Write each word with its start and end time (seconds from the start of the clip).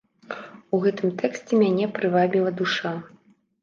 У 0.77 0.79
гэтым 0.85 1.13
тэксце 1.21 1.53
мяне 1.63 1.85
прывабіла 2.01 2.59
душа. 2.67 2.99